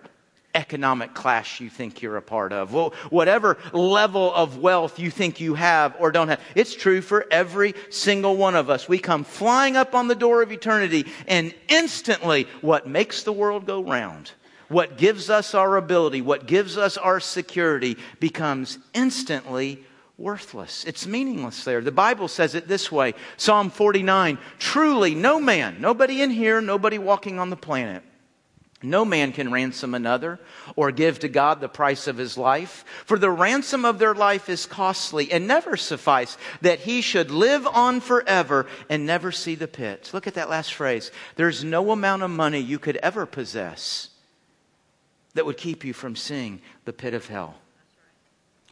[0.55, 2.73] economic class you think you're a part of,
[3.11, 6.41] whatever level of wealth you think you have or don't have.
[6.55, 8.87] It's true for every single one of us.
[8.87, 13.65] We come flying up on the door of eternity, and instantly, what makes the world
[13.65, 14.31] go round,
[14.67, 19.83] what gives us our ability, what gives us our security, becomes instantly
[20.19, 20.83] worthless.
[20.85, 21.81] It's meaningless there.
[21.81, 26.97] The Bible says it this way Psalm 49 Truly, no man, nobody in here, nobody
[26.97, 28.03] walking on the planet,
[28.81, 30.39] no man can ransom another
[30.75, 34.47] or give to God the price of his life, for the ransom of their life
[34.47, 39.67] is costly and never suffice that he should live on forever and never see the
[39.67, 40.11] pit.
[40.13, 41.11] Look at that last phrase.
[41.35, 44.09] There's no amount of money you could ever possess
[45.33, 47.55] that would keep you from seeing the pit of hell.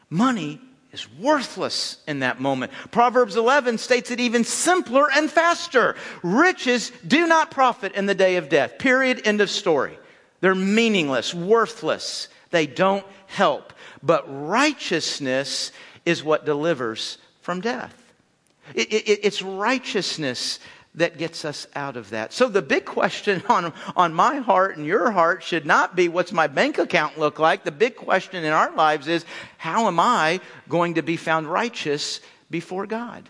[0.10, 0.62] Money
[0.98, 2.72] is worthless in that moment.
[2.90, 5.96] Proverbs 11 states it even simpler and faster.
[6.24, 8.80] Riches do not profit in the day of death.
[8.80, 9.22] Period.
[9.26, 9.98] End of story.
[10.42, 12.30] They're meaningless, worthless.
[12.50, 13.74] They don't help.
[14.02, 15.72] But righteousness
[16.06, 17.96] is what delivers from death.
[18.74, 20.60] It, it, it's righteousness
[20.98, 22.34] that gets us out of that.
[22.34, 26.34] So the big question on, on my heart and your heart should not be what's
[26.34, 27.64] my bank account look like.
[27.64, 29.26] The big question in our lives is
[29.58, 33.30] how am I going to be found righteous before God?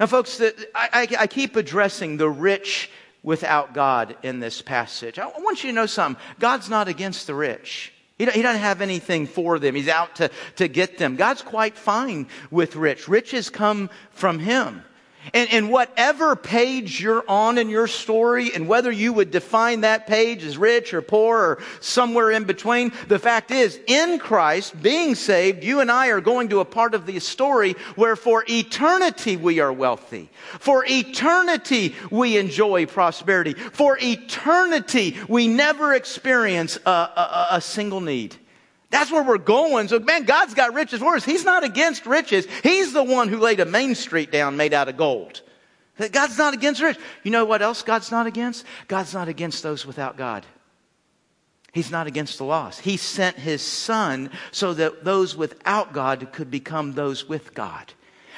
[0.00, 2.90] Now, folks, the, I, I, I keep addressing the rich
[3.22, 5.18] without God in this passage.
[5.18, 6.22] I want you to know something.
[6.38, 7.92] God's not against the rich.
[8.16, 9.74] He doesn't have anything for them.
[9.74, 11.16] He's out to, to get them.
[11.16, 13.08] God's quite fine with rich.
[13.08, 14.84] Riches come from Him.
[15.32, 20.06] And, and, whatever page you're on in your story, and whether you would define that
[20.06, 25.14] page as rich or poor or somewhere in between, the fact is, in Christ, being
[25.14, 29.36] saved, you and I are going to a part of the story where for eternity
[29.36, 30.28] we are wealthy.
[30.60, 33.54] For eternity we enjoy prosperity.
[33.54, 38.36] For eternity we never experience a, a, a single need.
[38.94, 39.88] That's where we're going.
[39.88, 41.24] So, man, God's got riches for us.
[41.24, 42.46] He's not against riches.
[42.62, 45.42] He's the one who laid a main street down made out of gold.
[46.12, 47.02] God's not against riches.
[47.24, 48.64] You know what else God's not against?
[48.86, 50.46] God's not against those without God.
[51.72, 52.82] He's not against the lost.
[52.82, 57.92] He sent his son so that those without God could become those with God.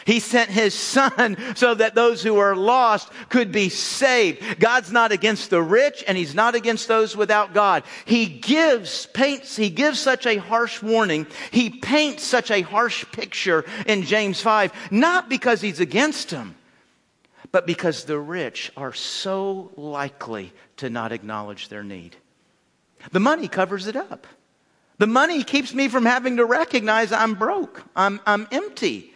[0.06, 4.60] He sent his son so that those who are lost could be saved.
[4.60, 7.82] God's not against the rich and he's not against those without God.
[8.04, 11.26] He gives, paints, he gives such a harsh warning.
[11.50, 16.54] He paints such a harsh picture in James 5, not because he's against them,
[17.50, 22.14] but because the rich are so likely to not acknowledge their need.
[23.10, 24.28] The money covers it up.
[24.98, 27.82] The money keeps me from having to recognize I'm broke.
[27.96, 29.12] I'm, I'm empty.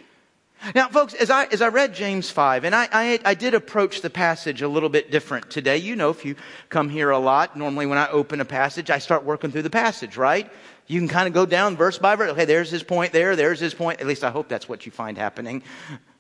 [0.75, 4.03] Now, folks, as I, as I read James 5, and I, I, I, did approach
[4.03, 5.79] the passage a little bit different today.
[5.79, 6.37] You know, if you
[6.69, 9.71] come here a lot, normally when I open a passage, I start working through the
[9.71, 10.51] passage, right?
[10.87, 12.31] You can kind of go down verse by verse.
[12.33, 14.01] Okay, there's his point there, there's his point.
[14.01, 15.63] At least I hope that's what you find happening,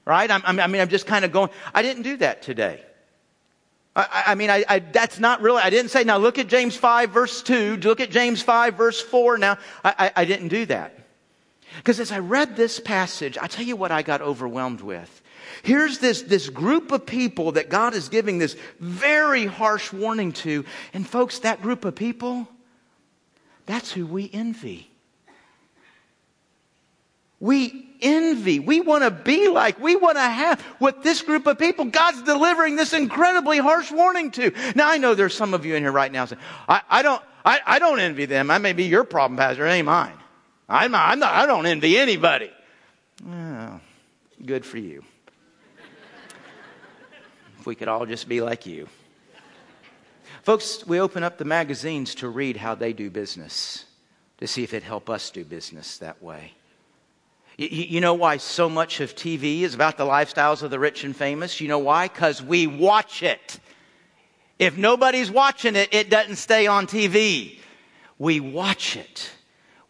[0.07, 0.31] right?
[0.31, 1.51] I'm, i mean, I'm just kind of going.
[1.75, 2.83] I didn't do that today.
[3.95, 6.77] I, I mean, I, I, that's not really, I didn't say, now look at James
[6.77, 9.37] 5, verse 2, look at James 5, verse 4.
[9.37, 11.00] Now, I I I didn't do that.
[11.77, 15.23] Because as I read this passage, I tell you what I got overwhelmed with.
[15.63, 20.65] Here's this, this group of people that God is giving this very harsh warning to.
[20.93, 22.49] And folks, that group of people,
[23.67, 24.91] that's who we envy.
[27.41, 28.61] We envy.
[28.61, 32.23] We want to be like, we want to have what this group of people God's
[32.23, 34.53] delivering this incredibly harsh warning to.
[34.75, 37.23] Now, I know there's some of you in here right now saying, I, I don't,
[37.45, 38.51] I, I don't envy them.
[38.51, 39.67] I may be your problem, Pastor.
[39.67, 40.20] It ain't mine.
[40.71, 42.49] I'm not, I'm not, I don't envy anybody.
[43.29, 43.81] Oh,
[44.47, 45.03] good for you.
[47.59, 48.89] if we could all just be like you.
[50.45, 53.85] Folks, we open up the magazines to read how they do business,
[54.39, 56.53] to see if it help us do business that way.
[57.59, 61.03] You, you know why so much of TV is about the lifestyles of the rich
[61.03, 61.61] and famous?
[61.61, 62.07] You know why?
[62.07, 63.59] Because we watch it.
[64.61, 67.59] If nobody's watching it, it doesn't stay on TV.
[68.19, 69.33] We watch it.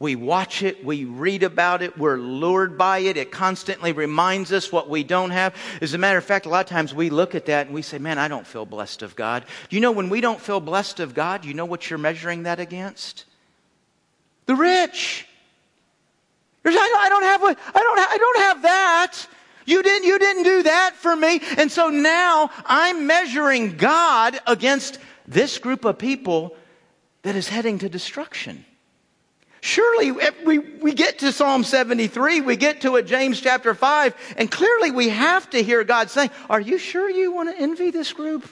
[0.00, 3.18] We watch it, we read about it, we're lured by it.
[3.18, 5.54] It constantly reminds us what we don't have.
[5.82, 7.82] As a matter of fact, a lot of times we look at that and we
[7.82, 9.44] say, Man, I don't feel blessed of God.
[9.68, 12.58] You know, when we don't feel blessed of God, you know what you're measuring that
[12.58, 13.26] against?
[14.46, 15.26] The rich.
[16.64, 19.26] You're saying, I don't have, I don't, I don't have that.
[19.66, 21.42] You didn't, you didn't do that for me.
[21.58, 26.56] And so now I'm measuring God against this group of people
[27.20, 28.64] that is heading to destruction.
[29.60, 30.12] Surely
[30.44, 34.90] we, we get to Psalm 73, we get to a James chapter 5, and clearly
[34.90, 38.48] we have to hear God saying, Are you sure you want to envy this group?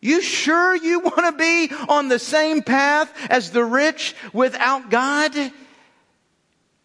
[0.00, 5.34] You sure you want to be on the same path as the rich without God?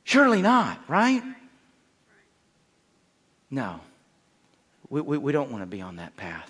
[0.03, 1.23] Surely not, right?
[3.49, 3.79] No.
[4.89, 6.49] We, we, we don't want to be on that path.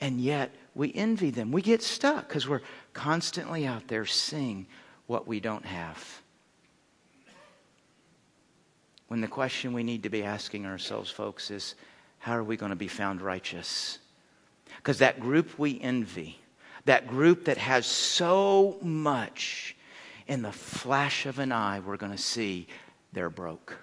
[0.00, 1.50] And yet we envy them.
[1.50, 4.66] We get stuck because we're constantly out there seeing
[5.06, 6.22] what we don't have.
[9.08, 11.74] When the question we need to be asking ourselves, folks, is
[12.18, 13.98] how are we going to be found righteous?
[14.78, 16.40] Because that group we envy,
[16.86, 19.76] that group that has so much,
[20.26, 22.66] in the flash of an eye, we're going to see
[23.12, 23.78] they're broke.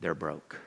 [0.00, 0.58] They're broke.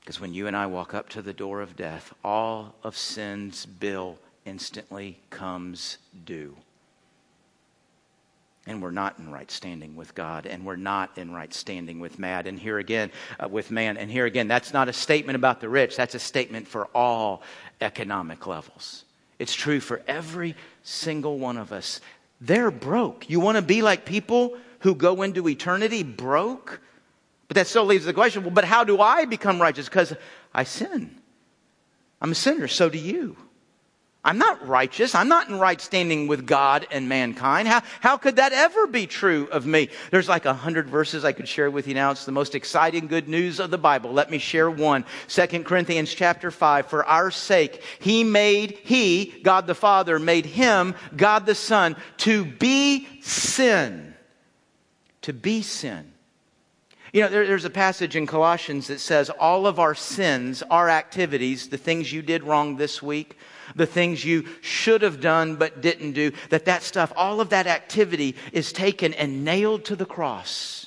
[0.00, 3.64] Because when you and I walk up to the door of death, all of sin's
[3.64, 6.56] bill instantly comes due
[8.68, 12.18] and we're not in right standing with God, and we're not in right standing with
[12.18, 12.46] man.
[12.46, 13.10] And here again,
[13.42, 15.96] uh, with man, and here again, that's not a statement about the rich.
[15.96, 17.42] That's a statement for all
[17.80, 19.04] economic levels.
[19.38, 22.00] It's true for every single one of us.
[22.40, 23.28] They're broke.
[23.30, 26.80] You want to be like people who go into eternity broke?
[27.48, 29.88] But that still leaves the question well, but how do I become righteous?
[29.88, 30.14] Because
[30.52, 31.16] I sin.
[32.20, 33.36] I'm a sinner, so do you.
[34.28, 35.14] I'm not righteous.
[35.14, 37.66] I'm not in right standing with God and mankind.
[37.66, 39.88] How, how could that ever be true of me?
[40.10, 42.10] There's like a hundred verses I could share with you now.
[42.10, 44.12] It's the most exciting good news of the Bible.
[44.12, 45.06] Let me share one.
[45.28, 46.88] Second Corinthians chapter 5.
[46.88, 52.44] For our sake, He made, He, God the Father, made Him, God the Son, to
[52.44, 54.14] be sin.
[55.22, 56.12] To be sin.
[57.14, 60.90] You know, there, there's a passage in Colossians that says all of our sins, our
[60.90, 63.38] activities, the things you did wrong this week,
[63.76, 67.66] the things you should have done but didn't do, that that stuff, all of that
[67.66, 70.77] activity is taken and nailed to the cross.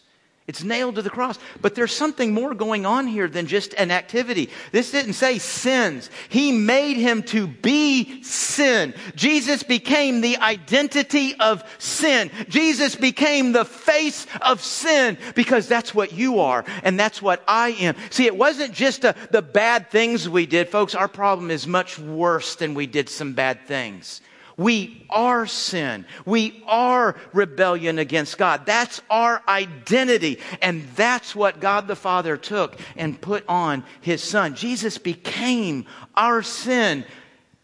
[0.48, 1.38] It's nailed to the cross.
[1.62, 4.50] But there's something more going on here than just an activity.
[4.72, 6.10] This didn't say sins.
[6.30, 8.96] He made him to be sin.
[9.16, 12.32] Jesus became the identity of sin.
[12.50, 17.70] Jesus became the face of sin because that's what you are and that's what I
[17.70, 17.96] am.
[18.10, 20.70] See, it wasn't just a, the bad things we did.
[20.70, 24.22] Folks, our problem is much worse than we did some bad things.
[24.58, 26.06] We are sin.
[26.26, 28.66] We are rebellion against God.
[28.66, 30.40] That's our identity.
[30.62, 34.56] And that's what God the Father took and put on his Son.
[34.56, 35.86] Jesus became
[36.16, 37.06] our sin.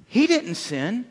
[0.08, 1.06] He didn't sin.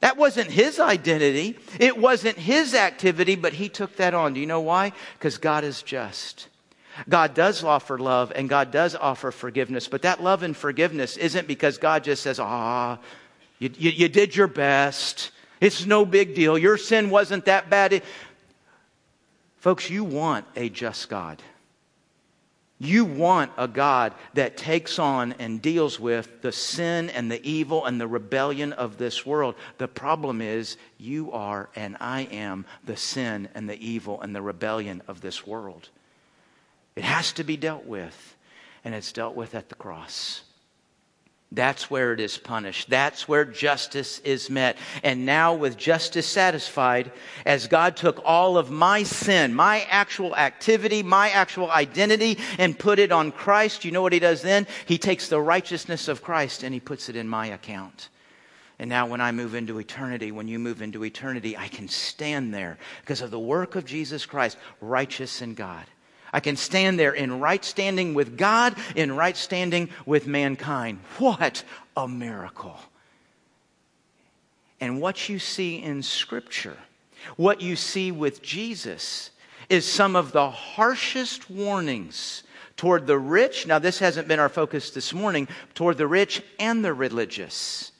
[0.00, 1.58] That wasn't his identity.
[1.80, 4.34] It wasn't his activity, but he took that on.
[4.34, 4.92] Do you know why?
[5.14, 6.48] Because God is just.
[7.08, 11.48] God does offer love and God does offer forgiveness, but that love and forgiveness isn't
[11.48, 12.98] because God just says, ah,
[13.58, 15.30] you, you, you did your best.
[15.60, 16.58] It's no big deal.
[16.58, 18.02] Your sin wasn't that bad.
[19.56, 21.42] Folks, you want a just God.
[22.78, 27.84] You want a God that takes on and deals with the sin and the evil
[27.86, 29.54] and the rebellion of this world.
[29.78, 34.42] The problem is, you are and I am the sin and the evil and the
[34.42, 35.88] rebellion of this world.
[36.94, 38.36] It has to be dealt with,
[38.84, 40.42] and it's dealt with at the cross.
[41.54, 42.90] That's where it is punished.
[42.90, 44.76] That's where justice is met.
[45.04, 47.12] And now, with justice satisfied,
[47.46, 52.98] as God took all of my sin, my actual activity, my actual identity, and put
[52.98, 54.66] it on Christ, you know what He does then?
[54.86, 58.08] He takes the righteousness of Christ and He puts it in my account.
[58.80, 62.52] And now, when I move into eternity, when you move into eternity, I can stand
[62.52, 65.84] there because of the work of Jesus Christ, righteous in God.
[66.34, 70.98] I can stand there in right standing with God, in right standing with mankind.
[71.18, 71.62] What
[71.96, 72.76] a miracle.
[74.80, 76.76] And what you see in Scripture,
[77.36, 79.30] what you see with Jesus,
[79.68, 82.42] is some of the harshest warnings
[82.76, 83.68] toward the rich.
[83.68, 87.92] Now, this hasn't been our focus this morning, toward the rich and the religious.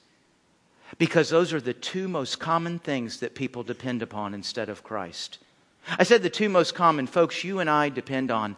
[0.98, 5.38] Because those are the two most common things that people depend upon instead of Christ.
[5.98, 8.56] I said the two most common folks, you and I depend on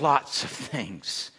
[0.00, 1.30] lots of things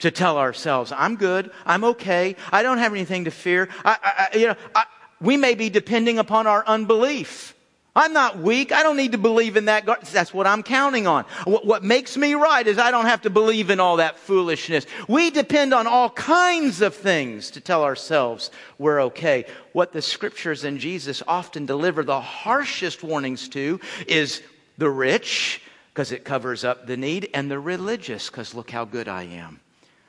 [0.00, 3.68] to tell ourselves, I'm good, I'm okay, I don't have anything to fear.
[3.84, 4.84] I, I, you know, I,
[5.20, 7.54] we may be depending upon our unbelief.
[7.96, 8.72] I'm not weak.
[8.72, 9.86] I don't need to believe in that.
[10.12, 11.24] That's what I'm counting on.
[11.44, 14.84] What, what, makes me right is I don't have to believe in all that foolishness.
[15.06, 19.46] We depend on all kinds of things to tell ourselves we're okay.
[19.72, 24.42] What the scriptures and Jesus often deliver the harshest warnings to is
[24.78, 25.62] the rich,
[25.92, 29.60] because it covers up the need, and the religious, because look how good I am.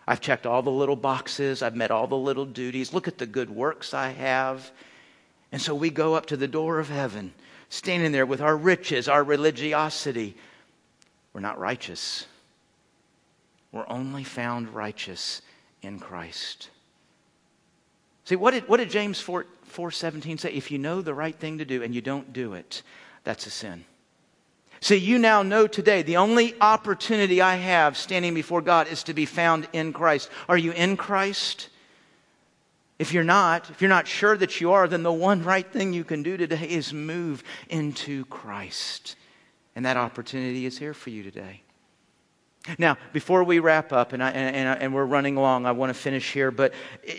[0.07, 2.93] I've checked all the little boxes, I've met all the little duties.
[2.93, 4.71] Look at the good works I have.
[5.51, 7.33] And so we go up to the door of heaven,
[7.69, 10.35] standing there with our riches, our religiosity.
[11.33, 12.27] We're not righteous.
[13.71, 15.41] We're only found righteous
[15.81, 16.69] in Christ.
[18.25, 20.51] See, what did, what did James 4, 4 17 say?
[20.51, 22.83] If you know the right thing to do and you don't do it,
[23.23, 23.85] that's a sin.
[24.81, 29.13] See, you now know today the only opportunity I have standing before God is to
[29.13, 30.29] be found in Christ.
[30.47, 31.69] Are you in Christ?
[32.97, 35.91] If you're not, if you're not sure that you are, then the one right thing
[35.91, 39.15] you can do today is move into Christ.
[39.75, 41.61] And that opportunity is here for you today.
[42.79, 45.93] Now, before we wrap up, and, I, and, and we're running along, I want to
[45.93, 46.73] finish here, but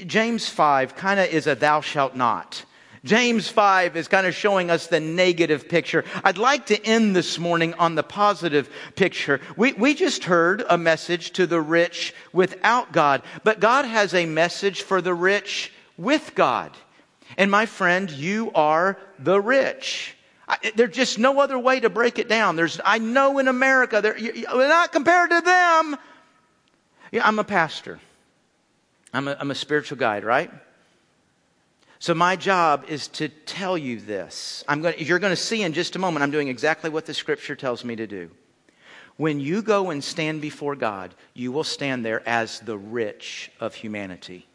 [0.06, 2.64] James 5 kind of is a thou shalt not.
[3.06, 6.04] James 5 is kind of showing us the negative picture.
[6.24, 9.40] I'd like to end this morning on the positive picture.
[9.56, 14.26] We, we just heard a message to the rich without God, but God has a
[14.26, 16.76] message for the rich with God.
[17.38, 20.16] And my friend, you are the rich.
[20.48, 22.56] I, there's just no other way to break it down.
[22.56, 25.96] There's, I know in America, they're, you're not compared to them.
[27.12, 28.00] Yeah, I'm a pastor.
[29.12, 30.50] I'm a, I'm a spiritual guide, right?
[31.98, 34.64] So my job is to tell you this.
[34.68, 37.14] I'm going, you're going to see in just a moment, I'm doing exactly what the
[37.14, 38.30] scripture tells me to do.
[39.16, 43.74] When you go and stand before God, you will stand there as the rich of
[43.74, 44.46] humanity.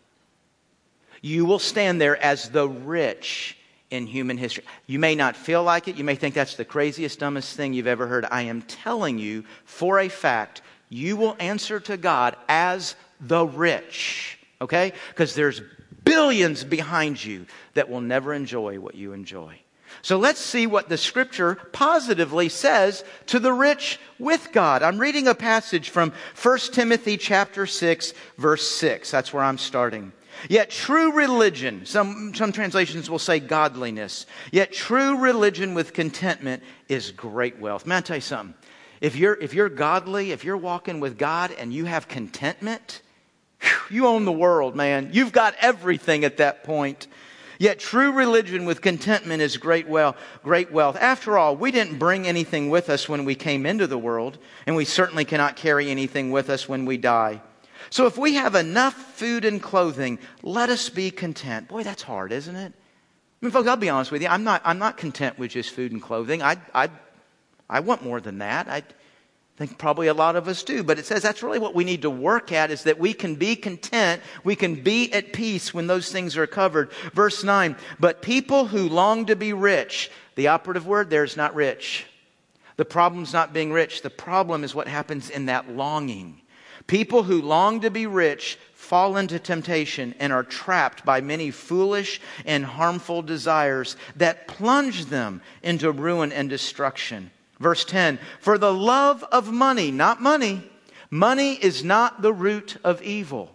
[1.21, 3.57] You will stand there as the rich
[3.89, 4.63] in human history.
[4.85, 5.97] You may not feel like it.
[5.97, 8.25] You may think that's the craziest, dumbest thing you've ever heard.
[8.29, 14.37] I am telling you for a fact, you will answer to God as the rich.
[14.61, 14.93] Okay?
[15.09, 15.61] Because there's
[16.03, 19.59] billions behind you that will never enjoy what you enjoy.
[20.01, 24.83] So let's see what the scripture positively says to the rich with God.
[24.83, 29.11] I'm reading a passage from 1 Timothy chapter 6 verse 6.
[29.11, 30.13] That's where I'm starting.
[30.49, 37.11] Yet true religion, some, some translations will say godliness, yet true religion with contentment is
[37.11, 37.85] great wealth.
[37.85, 38.55] Man, I tell you something.
[39.01, 43.01] If you're, if you're godly, if you're walking with God and you have contentment,
[43.89, 45.09] you own the world, man.
[45.11, 47.07] You've got everything at that point.
[47.59, 50.97] Yet true religion with contentment is great wealth, great wealth.
[50.99, 54.75] After all, we didn't bring anything with us when we came into the world, and
[54.75, 57.39] we certainly cannot carry anything with us when we die.
[57.91, 61.67] So if we have enough food and clothing, let us be content.
[61.67, 62.73] Boy, that's hard, isn't it?
[62.73, 64.27] I mean, folks, I'll be honest with you.
[64.27, 66.41] I'm not, I'm not content with just food and clothing.
[66.41, 66.89] I, I,
[67.69, 68.67] I want more than that.
[69.61, 70.81] I think probably a lot of us do.
[70.81, 73.35] But it says that's really what we need to work at is that we can
[73.35, 74.23] be content.
[74.43, 76.91] We can be at peace when those things are covered.
[77.13, 77.75] Verse 9.
[77.99, 82.07] But people who long to be rich, the operative word there is not rich.
[82.77, 84.01] The problem's not being rich.
[84.01, 86.41] The problem is what happens in that longing.
[86.87, 92.19] People who long to be rich fall into temptation and are trapped by many foolish
[92.47, 97.29] and harmful desires that plunge them into ruin and destruction.
[97.61, 100.69] Verse 10 For the love of money, not money,
[101.11, 103.51] money is not the root of evil.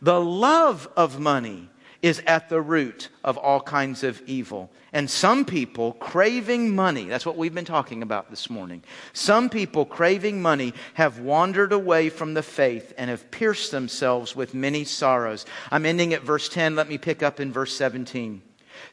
[0.00, 1.68] The love of money
[2.00, 4.70] is at the root of all kinds of evil.
[4.92, 8.82] And some people craving money, that's what we've been talking about this morning.
[9.12, 14.54] Some people craving money have wandered away from the faith and have pierced themselves with
[14.54, 15.44] many sorrows.
[15.70, 16.76] I'm ending at verse 10.
[16.76, 18.42] Let me pick up in verse 17.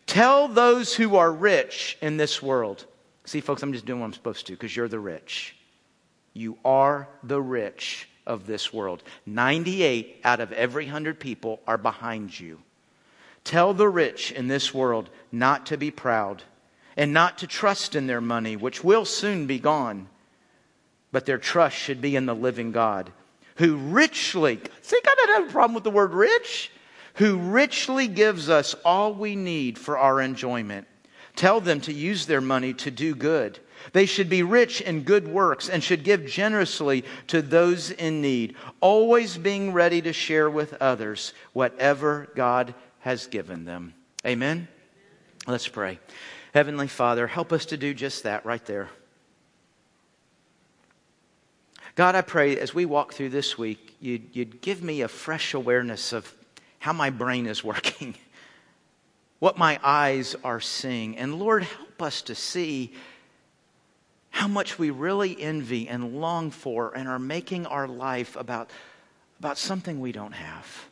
[0.08, 2.86] Tell those who are rich in this world
[3.28, 5.54] See, folks, I'm just doing what I'm supposed to because you're the rich.
[6.34, 9.04] You are the rich of this world.
[9.26, 12.60] 98 out of every 100 people are behind you.
[13.44, 16.42] Tell the rich in this world not to be proud
[16.96, 20.08] and not to trust in their money, which will soon be gone,
[21.12, 23.12] but their trust should be in the living God,
[23.58, 26.72] who richly, see, God doesn't have a problem with the word rich,
[27.16, 30.88] who richly gives us all we need for our enjoyment.
[31.38, 33.60] Tell them to use their money to do good.
[33.94, 38.56] They should be rich in good works and should give generously to those in need,
[38.82, 43.94] always being ready to share with others whatever God has given them.
[44.26, 44.68] Amen?
[45.46, 46.00] Let's pray.
[46.56, 48.90] Heavenly Father, help us to do just that right there.
[51.94, 55.54] God, I pray as we walk through this week, you'd, you'd give me a fresh
[55.54, 56.34] awareness of
[56.80, 58.16] how my brain is working
[59.40, 61.18] what my eyes are seeing.
[61.18, 62.94] And Lord, help us to see
[64.30, 68.70] how much we really envy and long for and are making our life about,
[69.40, 70.88] about something we don't have.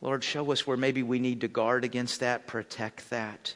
[0.00, 3.54] Lord, show us where maybe we need to guard against that, protect that.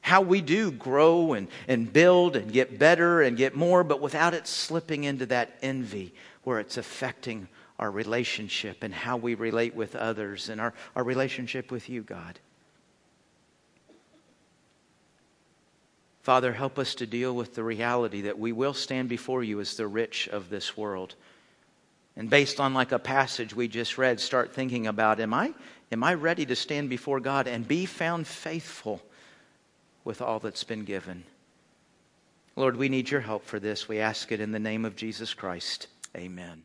[0.00, 4.34] How we do grow and, and build and get better and get more, but without
[4.34, 7.48] it slipping into that envy where it's affecting
[7.78, 12.38] our relationship and how we relate with others and our, our relationship with you, God.
[16.22, 19.76] Father, help us to deal with the reality that we will stand before you as
[19.76, 21.14] the rich of this world.
[22.16, 25.52] And based on like a passage we just read, start thinking about am I
[25.92, 29.02] am I ready to stand before God and be found faithful
[30.04, 31.24] with all that's been given?
[32.56, 33.88] Lord, we need your help for this.
[33.88, 35.88] We ask it in the name of Jesus Christ.
[36.16, 36.62] Amen.